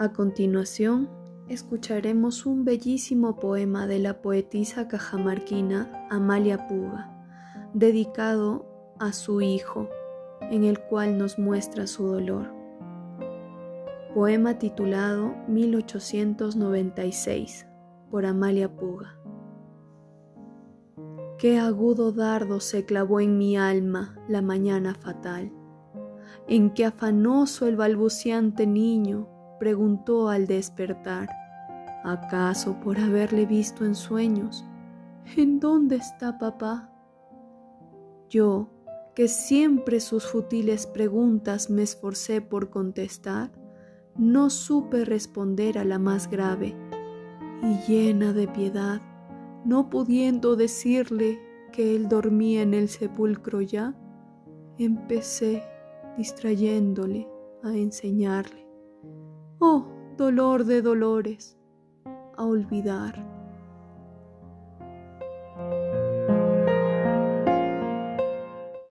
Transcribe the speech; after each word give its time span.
A 0.00 0.12
continuación, 0.14 1.10
escucharemos 1.46 2.46
un 2.46 2.64
bellísimo 2.64 3.36
poema 3.36 3.86
de 3.86 3.98
la 3.98 4.22
poetisa 4.22 4.88
cajamarquina 4.88 6.06
Amalia 6.08 6.66
Puga, 6.66 7.10
dedicado 7.74 8.96
a 8.98 9.12
su 9.12 9.42
hijo, 9.42 9.90
en 10.50 10.64
el 10.64 10.80
cual 10.80 11.18
nos 11.18 11.38
muestra 11.38 11.86
su 11.86 12.06
dolor. 12.06 12.50
Poema 14.14 14.58
titulado 14.58 15.34
1896 15.48 17.66
por 18.10 18.24
Amalia 18.24 18.74
Puga. 18.74 19.18
Qué 21.36 21.58
agudo 21.58 22.12
dardo 22.12 22.60
se 22.60 22.86
clavó 22.86 23.20
en 23.20 23.36
mi 23.36 23.58
alma 23.58 24.16
la 24.28 24.40
mañana 24.40 24.94
fatal, 24.94 25.52
en 26.48 26.70
que 26.70 26.86
afanoso 26.86 27.66
el 27.66 27.76
balbuciante 27.76 28.66
niño 28.66 29.28
preguntó 29.60 30.30
al 30.30 30.48
despertar, 30.48 31.28
¿acaso 32.02 32.80
por 32.80 32.98
haberle 32.98 33.46
visto 33.46 33.84
en 33.84 33.94
sueños? 33.94 34.64
¿En 35.36 35.60
dónde 35.60 35.96
está 35.96 36.38
papá? 36.38 36.90
Yo, 38.30 38.70
que 39.14 39.28
siempre 39.28 40.00
sus 40.00 40.26
futiles 40.26 40.86
preguntas 40.86 41.68
me 41.68 41.82
esforcé 41.82 42.40
por 42.40 42.70
contestar, 42.70 43.52
no 44.16 44.48
supe 44.50 45.04
responder 45.04 45.78
a 45.78 45.84
la 45.84 45.98
más 45.98 46.30
grave, 46.30 46.74
y 47.62 47.92
llena 47.92 48.32
de 48.32 48.48
piedad, 48.48 49.02
no 49.66 49.90
pudiendo 49.90 50.56
decirle 50.56 51.38
que 51.70 51.94
él 51.94 52.08
dormía 52.08 52.62
en 52.62 52.72
el 52.72 52.88
sepulcro 52.88 53.60
ya, 53.60 53.94
empecé 54.78 55.62
distrayéndole 56.16 57.28
a 57.62 57.76
enseñarle, 57.76 58.66
oh 59.60 59.86
dolor 60.16 60.64
de 60.64 60.82
dolores, 60.82 61.56
a 62.36 62.44
olvidar 62.44 63.39